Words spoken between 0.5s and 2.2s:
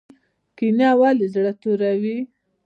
کینه ولې زړه توروي؟